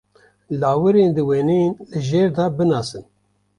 Lawirên 0.59 1.11
di 1.15 1.21
wêneyên 1.29 1.73
li 1.91 1.99
jêr 2.07 2.27
de 2.37 2.45
binasin. 2.55 3.05